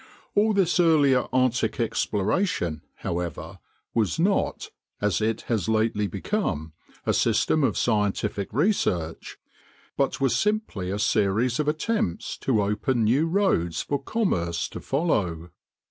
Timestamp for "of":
7.63-7.77, 11.59-11.67